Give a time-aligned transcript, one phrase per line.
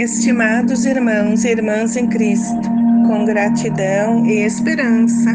[0.00, 2.62] Estimados irmãos e irmãs em Cristo,
[3.06, 5.30] com gratidão e esperança,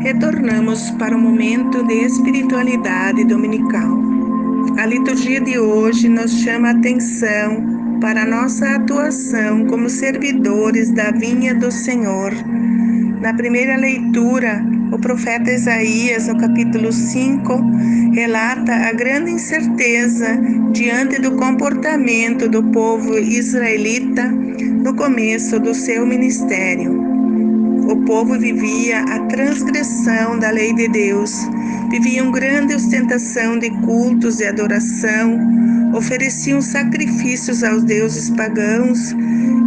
[0.00, 3.96] retornamos para o momento de espiritualidade dominical.
[4.76, 11.12] A liturgia de hoje nos chama a atenção para a nossa atuação como servidores da
[11.12, 12.32] vinha do Senhor.
[13.20, 17.60] Na primeira leitura, o profeta Isaías, no capítulo 5,
[18.12, 20.38] relata a grande incerteza
[20.72, 27.06] diante do comportamento do povo israelita no começo do seu ministério.
[27.90, 31.32] O povo vivia a transgressão da lei de Deus,
[31.90, 35.38] viviam grande ostentação de cultos e adoração,
[35.94, 39.12] ofereciam sacrifícios aos deuses pagãos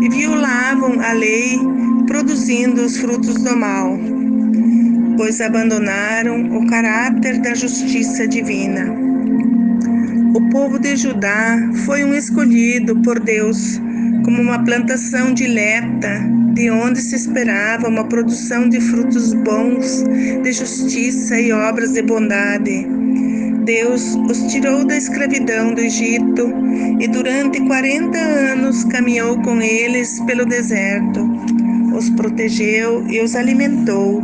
[0.02, 1.60] e violavam a lei,
[2.08, 4.21] produzindo os frutos do mal
[5.18, 8.92] pois abandonaram o caráter da justiça divina.
[10.34, 13.80] O povo de Judá foi um escolhido por Deus
[14.24, 16.22] como uma plantação dileta,
[16.54, 20.04] de onde se esperava uma produção de frutos bons,
[20.44, 22.88] de justiça e obras de bondade.
[23.66, 26.52] Deus os tirou da escravidão do Egito
[27.00, 31.30] e durante 40 anos caminhou com eles pelo deserto.
[31.96, 34.24] Os protegeu e os alimentou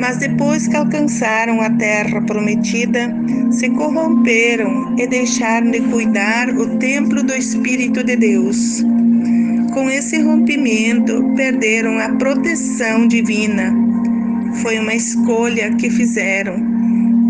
[0.00, 3.14] mas depois que alcançaram a terra prometida,
[3.50, 8.84] se corromperam e deixaram de cuidar o templo do Espírito de Deus.
[9.72, 13.74] Com esse rompimento, perderam a proteção divina.
[14.62, 16.74] Foi uma escolha que fizeram.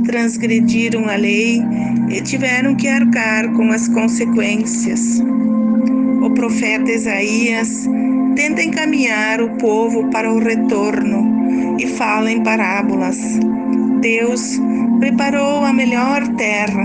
[0.04, 1.62] Transgrediram a lei
[2.10, 5.22] e tiveram que arcar com as consequências.
[6.22, 7.88] O profeta Isaías
[8.36, 11.23] tenta encaminhar o povo para o retorno
[11.78, 13.19] e fala em parábolas.
[14.00, 14.61] Deus
[15.00, 16.84] preparou a melhor terra,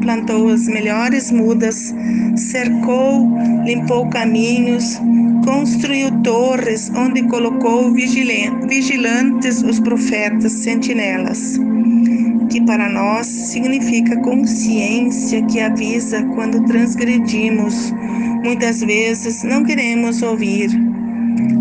[0.00, 1.94] plantou as melhores mudas,
[2.36, 3.28] cercou,
[3.64, 5.00] limpou caminhos,
[5.44, 11.58] construiu torres onde colocou vigilantes os profetas sentinelas,
[12.50, 17.92] que para nós significa consciência que avisa quando transgredimos.
[18.44, 20.91] Muitas vezes não queremos ouvir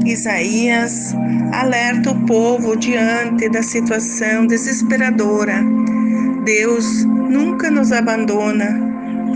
[0.06, 1.16] Isaías
[1.53, 5.64] alerta o povo diante da situação desesperadora.
[6.44, 8.80] Deus nunca nos abandona,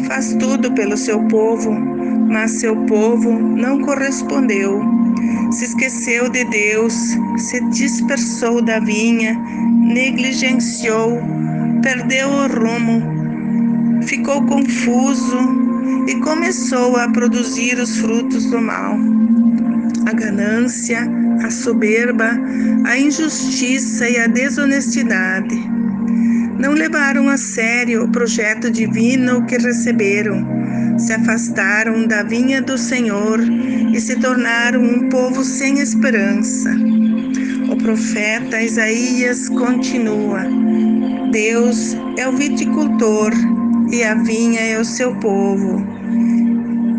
[0.07, 4.81] faz tudo pelo seu povo, mas seu povo não correspondeu.
[5.51, 6.93] Se esqueceu de Deus,
[7.37, 9.33] se dispersou da vinha,
[9.81, 11.21] negligenciou,
[11.81, 15.37] perdeu o rumo, ficou confuso
[16.07, 19.14] e começou a produzir os frutos do mal
[20.05, 20.99] a ganância,
[21.43, 22.31] a soberba,
[22.85, 25.55] a injustiça e a desonestidade.
[26.59, 30.45] Não levaram a sério o projeto divino que receberam,
[30.97, 36.71] se afastaram da vinha do Senhor e se tornaram um povo sem esperança.
[37.69, 40.43] O profeta Isaías continua:
[41.31, 43.33] Deus é o viticultor
[43.91, 45.94] e a vinha é o seu povo.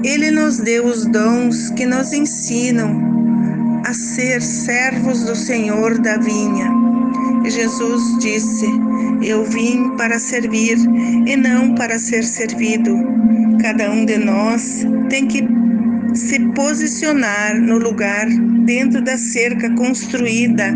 [0.04, 6.70] Ele nos deu os dons que nos ensinam a ser servos do Senhor da vinha.
[7.44, 8.66] Jesus disse:
[9.22, 10.76] Eu vim para servir
[11.26, 12.96] e não para ser servido.
[13.60, 15.46] Cada um de nós tem que
[16.14, 18.26] se posicionar no lugar
[18.64, 20.74] dentro da cerca construída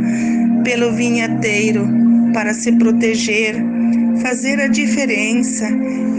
[0.65, 1.89] pelo vinhateiro
[2.33, 3.57] para se proteger,
[4.23, 5.69] fazer a diferença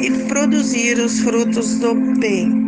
[0.02, 2.62] e produzir os frutos do bem.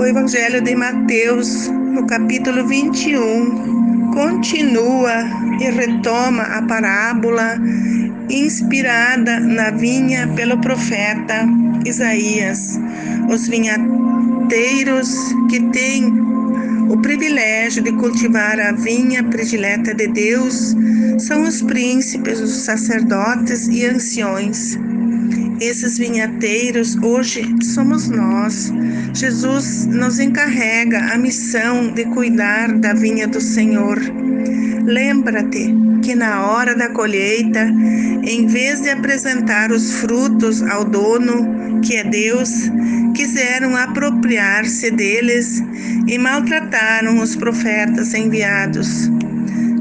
[0.00, 5.12] O Evangelho de Mateus, no capítulo 21, continua
[5.60, 7.58] e retoma a parábola
[8.30, 11.46] inspirada na vinha pelo profeta
[11.84, 12.80] Isaías.
[13.30, 15.14] Os vinhateiros
[15.50, 16.06] que têm
[16.88, 20.74] o privilégio de cultivar a vinha predileta de Deus
[21.18, 24.78] são os príncipes, os sacerdotes e anciões.
[25.60, 28.72] Esses vinhateiros hoje somos nós.
[29.12, 33.98] Jesus nos encarrega a missão de cuidar da vinha do Senhor.
[34.86, 37.68] Lembra-te que na hora da colheita,
[38.24, 42.70] em vez de apresentar os frutos ao dono, que é Deus,
[43.14, 45.62] quiseram apropriar-se deles
[46.06, 49.10] e maltrataram os profetas enviados.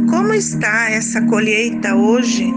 [0.10, 2.54] Como está essa colheita hoje?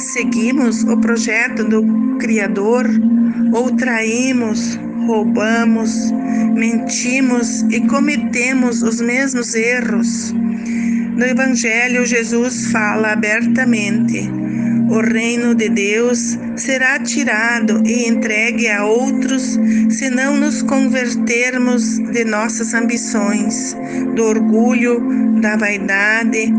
[0.00, 1.82] Seguimos o projeto do
[2.18, 2.86] Criador
[3.52, 6.10] ou traímos, roubamos,
[6.54, 10.32] mentimos e cometemos os mesmos erros?
[11.16, 14.30] No Evangelho, Jesus fala abertamente:
[14.90, 19.56] O reino de Deus será tirado e entregue a outros
[19.88, 23.76] se não nos convertermos de nossas ambições,
[24.16, 25.00] do orgulho,
[25.40, 26.52] da vaidade,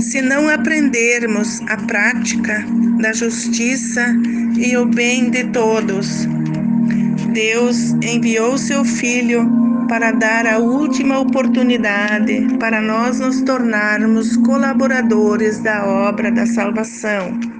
[0.00, 2.66] se não aprendermos a prática
[3.00, 4.12] da justiça
[4.56, 6.26] e o bem de todos.
[7.32, 9.48] Deus enviou seu Filho
[9.88, 17.57] para dar a última oportunidade para nós nos tornarmos colaboradores da obra da salvação.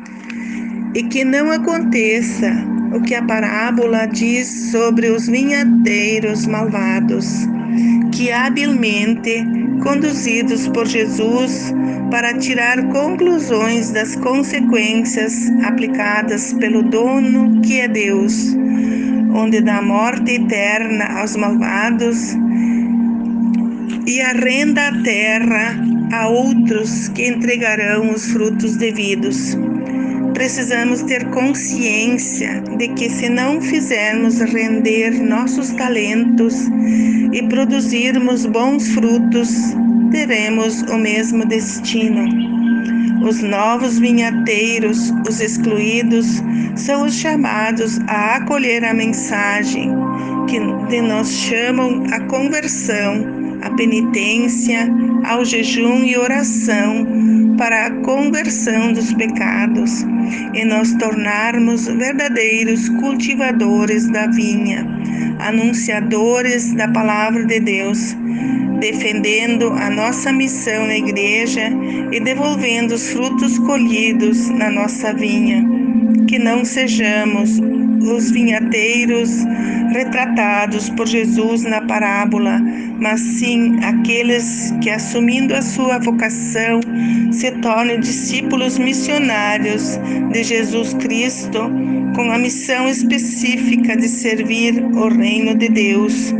[0.95, 2.53] E que não aconteça
[2.95, 7.47] o que a parábola diz sobre os vinhateiros malvados,
[8.13, 9.45] que habilmente
[9.83, 11.73] conduzidos por Jesus
[12.11, 18.57] para tirar conclusões das consequências aplicadas pelo dono que é Deus,
[19.35, 22.35] onde dá morte eterna aos malvados
[24.07, 25.77] e arrenda a terra
[26.13, 29.57] a outros que entregarão os frutos devidos.
[30.39, 36.55] Precisamos ter consciência de que, se não fizermos render nossos talentos
[37.33, 39.51] e produzirmos bons frutos,
[40.13, 42.25] teremos o mesmo destino.
[43.27, 46.41] Os novos vinhateiros, os excluídos,
[46.77, 49.91] são os chamados a acolher a mensagem
[50.49, 54.89] que de nós chamam a conversão, a penitência,
[55.25, 57.07] ao jejum e oração
[57.57, 60.05] para a conversão dos pecados
[60.55, 64.87] e nós tornarmos verdadeiros cultivadores da vinha,
[65.41, 68.17] anunciadores da palavra de Deus,
[68.81, 71.71] defendendo a nossa missão na igreja
[72.13, 75.65] e devolvendo os frutos colhidos na nossa vinha.
[76.29, 77.59] Que não sejamos
[78.01, 79.45] os vinhateiros
[79.93, 82.61] retratados por Jesus na parábola,
[83.01, 86.81] mas sim aqueles que, assumindo a sua vocação,
[87.33, 89.99] se tornem discípulos missionários
[90.33, 91.71] de Jesus Cristo,
[92.15, 96.33] com a missão específica de servir o reino de Deus.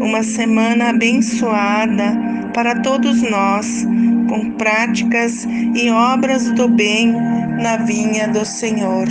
[0.00, 2.16] Uma semana abençoada
[2.54, 3.86] para todos nós,
[4.28, 7.12] com práticas e obras do bem
[7.60, 9.06] na vinha do Senhor.